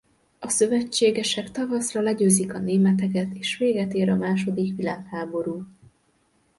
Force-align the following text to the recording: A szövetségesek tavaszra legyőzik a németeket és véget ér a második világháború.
A 0.39 0.49
szövetségesek 0.49 1.51
tavaszra 1.51 2.01
legyőzik 2.01 2.53
a 2.53 2.59
németeket 2.59 3.33
és 3.35 3.57
véget 3.57 3.93
ér 3.93 4.09
a 4.09 4.15
második 4.15 4.75
világháború. 4.75 5.63